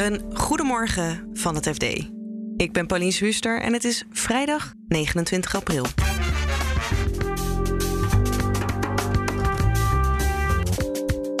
[0.00, 1.82] Een goedemorgen van het FD.
[2.56, 5.84] Ik ben Pauline Schuster en het is vrijdag 29 april.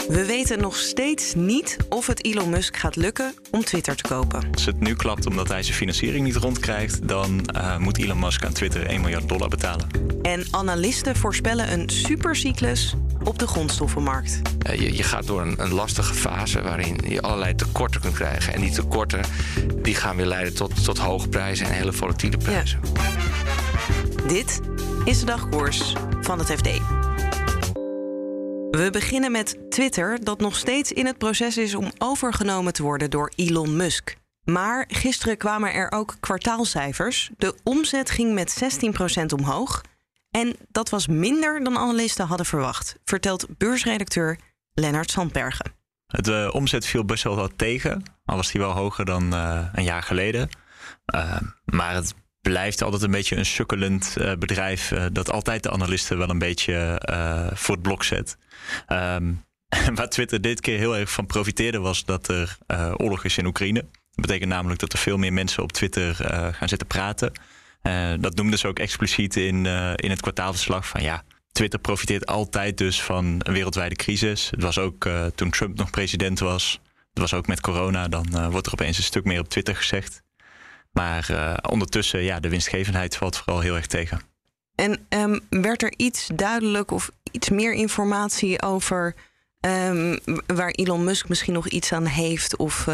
[0.08, 4.48] We weten nog steeds niet of het Elon Musk gaat lukken om Twitter te kopen.
[4.52, 8.44] Als het nu klapt omdat hij zijn financiering niet rondkrijgt, dan uh, moet Elon Musk
[8.44, 9.88] aan Twitter 1 miljard dollar betalen.
[10.22, 12.94] En analisten voorspellen een supercyclus
[13.24, 14.40] op de grondstoffenmarkt.
[14.70, 18.54] Uh, je, je, gaat door een, een, lastige fase waarin je allerlei tekorten kunt krijgen.
[18.54, 19.20] En die tekorten
[19.82, 22.80] die gaan weer leiden tot, tot hoge prijzen en hele volatiele prijzen.
[22.94, 24.26] Ja.
[24.28, 24.60] Dit
[25.04, 26.68] is de dagkoers van het FD.
[28.70, 33.10] We beginnen met Twitter, dat nog steeds in het proces is om overgenomen te worden
[33.10, 34.16] door Elon Musk.
[34.44, 37.30] Maar gisteren kwamen er ook kwartaalcijfers.
[37.36, 38.62] De omzet ging met
[39.22, 39.80] 16% omhoog.
[40.30, 44.38] En dat was minder dan analisten hadden verwacht, vertelt beursredacteur
[44.74, 45.72] Lennart Sandbergen.
[46.06, 49.66] Het uh, omzet viel best wel wat tegen, al was die wel hoger dan uh,
[49.72, 50.48] een jaar geleden.
[51.14, 56.30] Uh, maar het blijft altijd een beetje een sukkelend bedrijf dat altijd de analisten wel
[56.30, 57.02] een beetje
[57.54, 58.36] voor het blok zet.
[58.88, 59.44] Um,
[59.94, 62.58] waar Twitter dit keer heel erg van profiteerde was dat er
[62.96, 63.80] oorlog is in Oekraïne.
[63.80, 66.14] Dat betekent namelijk dat er veel meer mensen op Twitter
[66.54, 67.32] gaan zitten praten.
[67.82, 71.22] Uh, dat noemden ze ook expliciet in, uh, in het kwartaalverslag van ja.
[71.52, 74.48] Twitter profiteert altijd dus van een wereldwijde crisis.
[74.50, 76.80] Het was ook uh, toen Trump nog president was.
[77.08, 78.08] Het was ook met corona.
[78.08, 80.22] Dan wordt er opeens een stuk meer op Twitter gezegd.
[80.92, 84.20] Maar ondertussen, ja, de winstgevendheid valt vooral heel erg tegen.
[84.74, 89.14] En um, werd er iets duidelijk of iets meer informatie over
[89.60, 92.88] um, waar Elon Musk misschien nog iets aan heeft of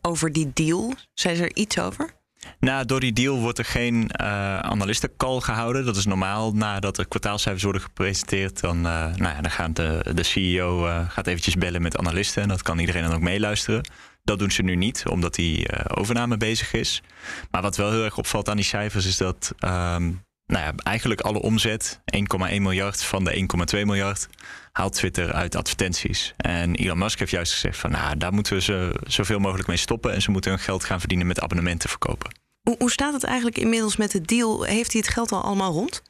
[0.00, 0.94] over die deal?
[1.14, 2.21] Zijn er iets over?
[2.60, 5.84] Nou, door die deal wordt er geen uh, analistencall gehouden.
[5.84, 6.52] Dat is normaal.
[6.52, 11.10] Nadat de kwartaalcijfers worden gepresenteerd, dan, uh, nou ja, dan gaat de, de CEO uh,
[11.10, 12.42] gaat eventjes bellen met analisten.
[12.42, 13.88] En dat kan iedereen dan ook meeluisteren.
[14.24, 17.02] Dat doen ze nu niet, omdat die overname bezig is.
[17.50, 21.20] Maar wat wel heel erg opvalt aan die cijfers is dat um, nou ja, eigenlijk
[21.20, 24.28] alle omzet, 1,1 miljard van de 1,2 miljard,
[24.72, 26.34] haalt Twitter uit advertenties.
[26.36, 29.76] En Elon Musk heeft juist gezegd van nou, daar moeten we ze zoveel mogelijk mee
[29.76, 30.12] stoppen.
[30.12, 32.31] En ze moeten hun geld gaan verdienen met abonnementen verkopen.
[32.78, 34.62] Hoe, staat het eigenlijk inmiddels met de deal?
[34.62, 36.02] Heeft hij het geld al allemaal rond?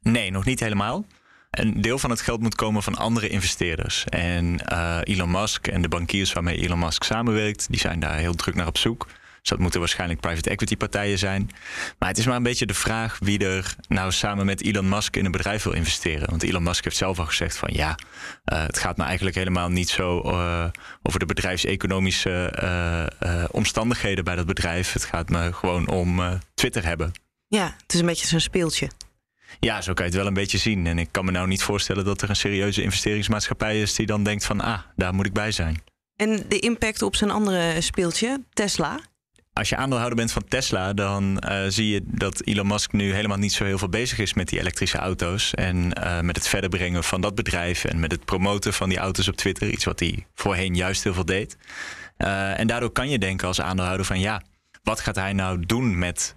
[0.00, 1.04] Nee, nog niet helemaal.
[1.50, 4.04] Een deel van het geld moet komen van andere investeerders.
[4.04, 8.34] En uh, Elon Musk en de bankiers waarmee Elon Musk samenwerkt, die zijn daar heel
[8.34, 9.06] druk naar op zoek.
[9.48, 11.50] Dus dat moeten waarschijnlijk private equity partijen zijn.
[11.98, 15.16] Maar het is maar een beetje de vraag wie er nou samen met Elon Musk
[15.16, 16.30] in een bedrijf wil investeren.
[16.30, 17.98] Want Elon Musk heeft zelf al gezegd van ja,
[18.52, 20.64] uh, het gaat me eigenlijk helemaal niet zo uh,
[21.02, 22.52] over de bedrijfseconomische
[23.22, 24.92] uh, omstandigheden bij dat bedrijf.
[24.92, 27.12] Het gaat me gewoon om Twitter hebben.
[27.46, 28.90] Ja, het is een beetje zo'n speeltje.
[29.60, 30.86] Ja, zo kan je het wel een beetje zien.
[30.86, 34.22] En ik kan me nou niet voorstellen dat er een serieuze investeringsmaatschappij is die dan
[34.22, 35.82] denkt van ah, daar moet ik bij zijn.
[36.16, 39.00] En de impact op zijn andere speeltje, Tesla?
[39.58, 43.38] Als je aandeelhouder bent van Tesla, dan uh, zie je dat Elon Musk nu helemaal
[43.38, 45.54] niet zo heel veel bezig is met die elektrische auto's.
[45.54, 48.98] En uh, met het verder brengen van dat bedrijf en met het promoten van die
[48.98, 49.70] auto's op Twitter.
[49.70, 51.56] Iets wat hij voorheen juist heel veel deed.
[52.18, 54.42] Uh, en daardoor kan je denken als aandeelhouder van ja,
[54.82, 56.34] wat gaat hij nou doen met,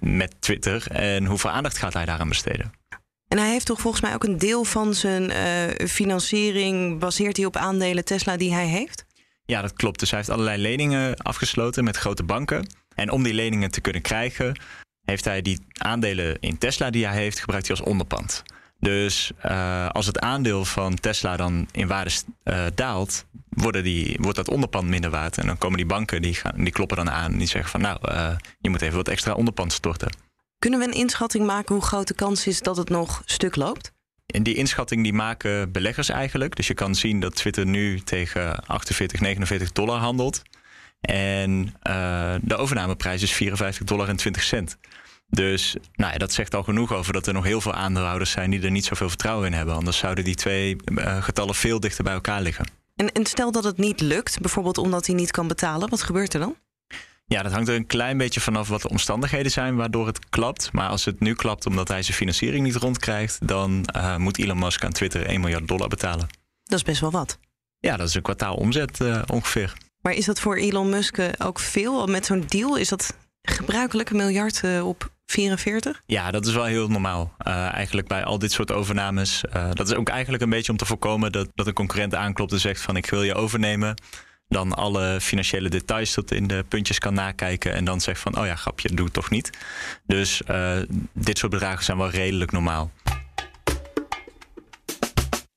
[0.00, 2.72] met Twitter en hoeveel aandacht gaat hij daaraan besteden?
[3.28, 5.30] En hij heeft toch volgens mij ook een deel van zijn
[5.88, 9.04] financiering baseert hij op aandelen Tesla die hij heeft?
[9.46, 9.98] Ja, dat klopt.
[9.98, 12.66] Dus hij heeft allerlei leningen afgesloten met grote banken.
[12.94, 14.60] En om die leningen te kunnen krijgen,
[15.04, 18.42] heeft hij die aandelen in Tesla die hij heeft, gebruikt hij als onderpand.
[18.78, 22.10] Dus uh, als het aandeel van Tesla dan in waarde
[22.44, 25.38] uh, daalt, worden die, wordt dat onderpand minder waard.
[25.38, 27.80] En dan komen die banken, die, gaan, die kloppen dan aan en die zeggen van
[27.80, 30.16] nou, uh, je moet even wat extra onderpand storten.
[30.58, 33.92] Kunnen we een inschatting maken hoe groot de kans is dat het nog stuk loopt?
[34.26, 36.56] En die inschatting die maken beleggers eigenlijk.
[36.56, 40.42] Dus je kan zien dat Twitter nu tegen 48, 49 dollar handelt.
[41.00, 44.76] En uh, de overnameprijs is 54 dollar en 20 cent.
[45.28, 48.50] Dus nou ja, dat zegt al genoeg over dat er nog heel veel aandeelhouders zijn
[48.50, 49.74] die er niet zoveel vertrouwen in hebben.
[49.74, 52.66] Anders zouden die twee uh, getallen veel dichter bij elkaar liggen.
[52.96, 56.34] En, en stel dat het niet lukt, bijvoorbeeld omdat hij niet kan betalen, wat gebeurt
[56.34, 56.56] er dan?
[57.26, 60.72] Ja, dat hangt er een klein beetje vanaf wat de omstandigheden zijn waardoor het klapt.
[60.72, 64.58] Maar als het nu klapt omdat hij zijn financiering niet rondkrijgt, dan uh, moet Elon
[64.58, 66.28] Musk aan Twitter 1 miljard dollar betalen.
[66.64, 67.38] Dat is best wel wat.
[67.78, 69.72] Ja, dat is een kwartaal omzet uh, ongeveer.
[70.00, 72.06] Maar is dat voor Elon Musk eh, ook veel?
[72.06, 76.02] Met zo'n deal is dat gebruikelijk een miljard op 44?
[76.06, 77.34] Ja, dat is wel heel normaal.
[77.46, 79.44] Uh, eigenlijk bij al dit soort overnames.
[79.56, 82.52] Uh, dat is ook eigenlijk een beetje om te voorkomen dat, dat een concurrent aanklopt
[82.52, 83.94] en zegt van ik wil je overnemen
[84.48, 88.46] dan alle financiële details tot in de puntjes kan nakijken en dan zegt van, oh
[88.46, 89.50] ja, grapje, doe het toch niet.
[90.06, 90.76] Dus uh,
[91.12, 92.90] dit soort bedragen zijn wel redelijk normaal.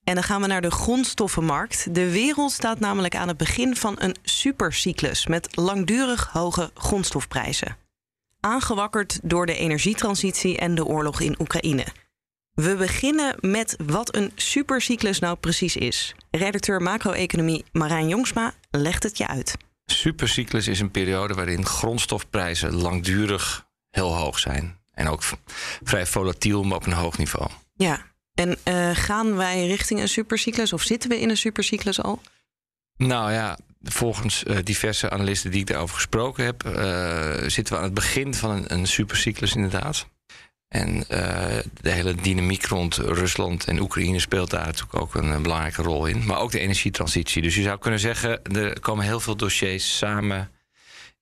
[0.04, 1.96] En dan gaan we naar de grondstoffenmarkt.
[1.96, 7.78] De wereld staat namelijk aan het begin van een supercyclus met langdurig hoge grondstofprijzen.
[8.40, 11.86] Aangewakkerd door de energietransitie en de oorlog in Oekraïne.
[12.62, 16.16] We beginnen met wat een supercyclus nou precies is.
[16.32, 19.58] Redacteur macro-economie Marijn Jongsma legt het je uit.
[19.86, 24.78] Supercyclus is een periode waarin grondstofprijzen langdurig heel hoog zijn.
[24.92, 25.22] En ook
[25.84, 27.50] vrij volatiel, maar op een hoog niveau.
[27.74, 32.22] Ja, en uh, gaan wij richting een supercyclus of zitten we in een supercyclus al?
[32.96, 37.86] Nou ja, volgens uh, diverse analisten die ik daarover gesproken heb, uh, zitten we aan
[37.86, 40.08] het begin van een, een supercyclus inderdaad.
[40.68, 41.00] En
[41.82, 46.06] de hele dynamiek rond Rusland en Oekraïne speelt daar natuurlijk ook een, een, belangrijke rol
[46.06, 46.26] in.
[46.26, 47.42] Maar ook de energietransitie.
[47.42, 50.52] Dus je zou kunnen zeggen, er komen heel veel dossiers samen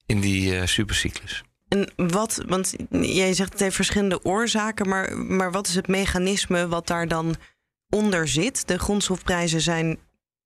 [0.06, 1.44] in die supercyclus.
[1.68, 6.68] En wat, want jij zegt het heeft verschillende oorzaken, maar, maar wat is het mechanisme
[6.68, 7.36] wat daar dan
[7.90, 8.68] onder zit?
[8.68, 10.00] De grondstofprijzen zijn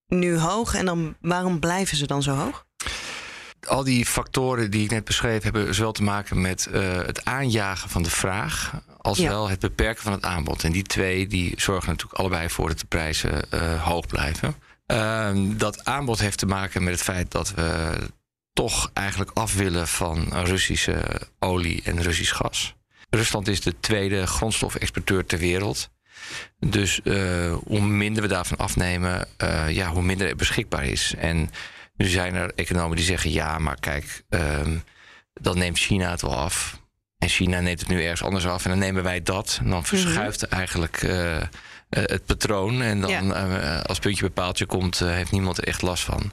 [0.07, 2.65] nu hoog en dan waarom blijven ze dan zo hoog?
[3.69, 7.89] Al die factoren die ik net beschreef hebben zowel te maken met uh, het aanjagen
[7.89, 9.29] van de vraag als ja.
[9.29, 10.63] wel het beperken van het aanbod.
[10.63, 14.55] En die twee die zorgen natuurlijk allebei voor dat de prijzen uh, hoog blijven.
[14.87, 17.93] Uh, dat aanbod heeft te maken met het feit dat we
[18.53, 22.75] toch eigenlijk af willen van Russische olie en Russisch gas.
[23.09, 25.89] Rusland is de tweede grondstofexporteur ter wereld.
[26.59, 29.27] Dus uh, hoe minder we daarvan afnemen,
[29.67, 31.13] ja, hoe minder er beschikbaar is.
[31.17, 31.49] En
[31.99, 34.83] nu zijn er economen die zeggen: ja, maar kijk, um,
[35.33, 36.81] dan neemt China het wel af.
[37.17, 39.59] En China neemt het nu ergens anders af en dan nemen wij dat.
[39.63, 40.57] En dan verschuift mm -hmm.
[40.57, 41.41] eigenlijk uh, uh,
[41.89, 42.81] het patroon.
[42.81, 43.21] En dan ja.
[43.21, 46.31] uh, als puntje bij paaltje komt, heeft niemand er echt last van.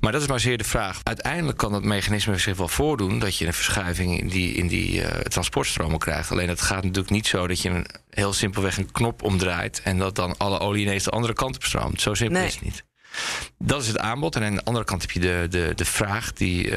[0.00, 1.00] Maar dat is maar zeer de vraag.
[1.02, 5.02] Uiteindelijk kan dat mechanisme zich wel voordoen dat je een verschuiving in die, in die
[5.22, 6.30] transportstromen krijgt.
[6.30, 9.98] Alleen het gaat natuurlijk niet zo dat je een, heel simpelweg een knop omdraait en
[9.98, 12.00] dat dan alle olie ineens de andere kant op stroomt.
[12.00, 12.46] Zo simpel nee.
[12.46, 12.84] is het niet.
[13.58, 14.36] Dat is het aanbod.
[14.36, 16.72] En aan de andere kant heb je de, de, de vraag die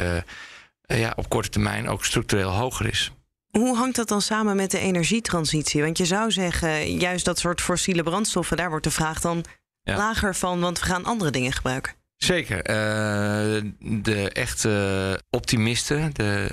[0.81, 3.11] ja, op korte termijn ook structureel hoger is.
[3.51, 5.81] Hoe hangt dat dan samen met de energietransitie?
[5.81, 9.45] Want je zou zeggen, juist dat soort fossiele brandstoffen, daar wordt de vraag dan
[9.83, 9.97] ja.
[9.97, 11.93] lager van, want we gaan andere dingen gebruiken.
[12.27, 12.57] Zeker.
[12.57, 16.49] Uh, de echte optimisten, de,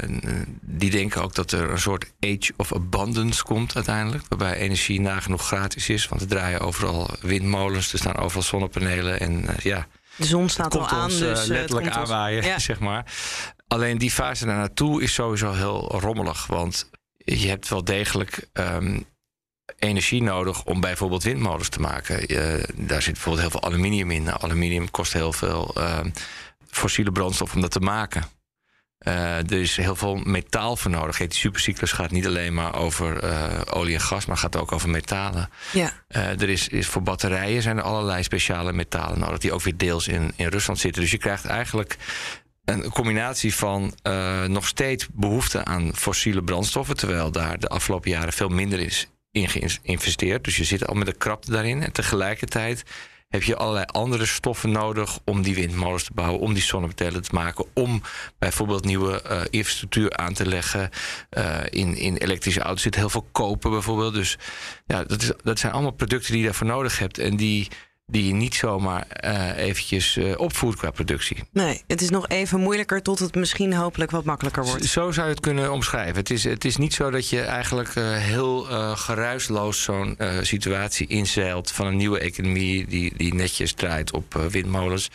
[0.60, 4.24] die denken ook dat er een soort age of abundance komt uiteindelijk.
[4.28, 6.08] Waarbij energie nagenoeg gratis is.
[6.08, 9.20] Want er draaien overal windmolens, er staan overal zonnepanelen.
[9.20, 9.86] En uh, ja,
[10.16, 12.58] de zon staat al aan, ons, dus letterlijk aanwaaien, ja.
[12.70, 13.12] zeg maar.
[13.68, 16.46] Alleen die fase daar naartoe is sowieso heel rommelig.
[16.46, 19.04] Want je hebt wel degelijk um,
[19.78, 22.20] energie nodig om bijvoorbeeld windmolens te maken.
[22.20, 24.22] Je, daar zit bijvoorbeeld heel veel aluminium in.
[24.22, 26.12] Nou, aluminium kost heel veel um,
[26.70, 28.24] fossiele brandstof om dat te maken.
[29.08, 31.16] Uh, er is heel veel metaal voor nodig.
[31.16, 34.88] Die supercyclus gaat niet alleen maar over uh, olie en gas, maar gaat ook over
[34.88, 35.50] metalen.
[35.72, 35.92] Ja.
[36.08, 39.76] Uh, er is, is voor batterijen zijn er allerlei speciale metalen nodig, die ook weer
[39.76, 41.02] deels in, in Rusland zitten.
[41.02, 41.96] Dus je krijgt eigenlijk
[42.64, 43.94] een combinatie van
[44.46, 49.48] nog steeds behoefte aan fossiele brandstoffen, terwijl daar de afgelopen jaren veel minder is in
[49.48, 50.44] geïnvesteerd.
[50.44, 51.82] Dus je zit al met een krapte daarin.
[51.82, 52.84] En tegelijkertijd
[53.28, 57.34] heb je allerlei andere stoffen nodig om die windmolens te bouwen, om die zonnepanelen te
[57.34, 58.02] maken, om
[58.38, 60.90] bijvoorbeeld nieuwe uh, infrastructuur aan te leggen.
[61.30, 64.14] Uh, in, in elektrische auto's zit heel veel koper bijvoorbeeld.
[64.14, 64.38] Dus
[64.86, 67.68] ja, dat, is, dat zijn allemaal producten die je daarvoor nodig hebt en die
[68.06, 71.42] die je niet zomaar uh, eventjes uh, opvoert qua productie.
[71.52, 74.84] Nee, het is nog even moeilijker tot het misschien hopelijk wat makkelijker wordt.
[74.84, 76.16] Zo zou je het kunnen omschrijven.
[76.16, 78.62] Het is, het is niet zo dat je eigenlijk uh, heel
[78.94, 85.10] geruisloos zo'n situatie inzeilt van een nieuwe economie die, die netjes draait op windmolens.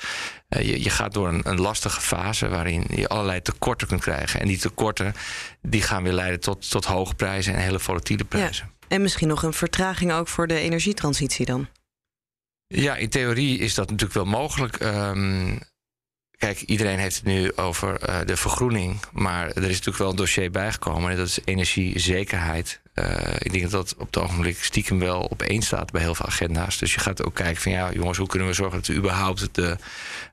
[0.49, 4.39] Je, je, gaat door een, een, lastige fase waarin je allerlei tekorten kunt krijgen.
[4.39, 5.13] En die tekorten
[5.61, 8.65] die gaan weer leiden tot, tot hoge prijzen en hele volatiele prijzen.
[8.79, 8.87] Ja.
[8.87, 11.67] En misschien nog een vertraging ook voor de energietransitie dan?
[12.73, 14.79] Ja, in theorie is dat natuurlijk wel mogelijk.
[14.79, 15.59] Um,
[16.37, 18.99] kijk, iedereen heeft het nu over uh, de vergroening.
[19.11, 21.11] Maar er is natuurlijk wel een dossier bijgekomen.
[21.11, 22.81] En dat is energiezekerheid.
[22.95, 26.15] Uh, ik denk dat dat op het ogenblik stiekem wel op één staat bij heel
[26.15, 26.77] veel agenda's.
[26.77, 29.55] Dus je gaat ook kijken van ja, jongens, hoe kunnen we zorgen dat we überhaupt
[29.55, 29.77] de,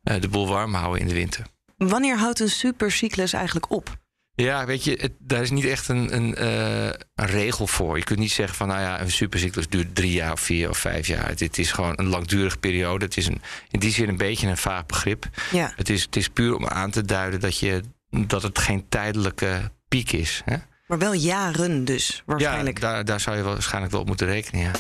[0.05, 1.47] uh, de boel warm houden in de winter.
[1.77, 3.97] Wanneer houdt een supercyclus eigenlijk op?
[4.37, 7.99] Ja, weet je, het, daar is niet echt een, een, uh, een, regel voor.
[7.99, 10.79] Je kunt niet zeggen van, nou ja, een supercyclus duurt drie jaar of vier of
[10.79, 11.29] vijf jaar.
[11.29, 13.05] Het, het is gewoon een langdurige periode.
[13.05, 15.25] Het is een, in die zin een beetje een vaag begrip.
[15.53, 15.73] Ja.
[15.77, 19.71] Het, is, het is puur om aan te duiden dat, je, dat het geen tijdelijke
[19.89, 20.43] piek is.
[20.45, 20.57] Hè?
[20.87, 22.81] Maar wel jaren dus, waarschijnlijk.
[22.81, 24.71] Ja, daar, daar zou je wel, waarschijnlijk wel op moeten rekenen, ja.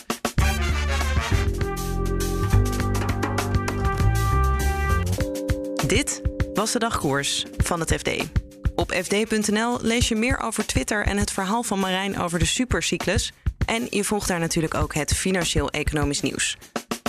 [5.86, 6.22] Dit
[6.54, 8.44] was de dagkoers van het FD.
[8.76, 13.32] Op fd.nl lees je meer over Twitter en het verhaal van Marijn over de supercyclus.
[13.66, 16.56] En je volgt daar natuurlijk ook het financieel-economisch nieuws.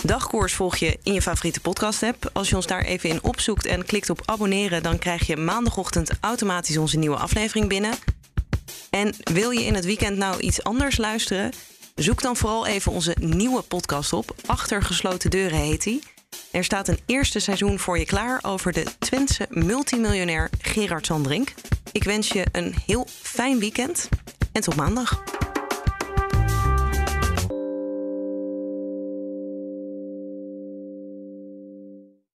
[0.04, 2.30] Dagkoers volg je in je favoriete podcast-app.
[2.34, 6.12] Als je ons daar even in opzoekt en klikt op abonneren, dan krijg je maandagochtend
[6.22, 7.94] automatisch onze nieuwe aflevering binnen.
[8.90, 11.52] En wil je in het weekend nou iets anders luisteren?
[11.96, 14.36] Zoek dan vooral even onze nieuwe podcast op.
[14.46, 16.04] Achter gesloten deuren heet die.
[16.52, 21.54] Er staat een eerste seizoen voor je klaar over de Twentse multimiljonair Gerard Sandrink.
[21.92, 24.10] Ik wens je een heel fijn weekend
[24.52, 25.37] en tot maandag.